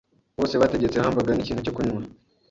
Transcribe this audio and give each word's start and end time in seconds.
Bose 0.37 0.55
bategetse 0.61 0.97
hamburger 1.03 1.35
n'ikintu 1.35 1.61
cyo 1.65 1.73
kunywa. 1.75 2.01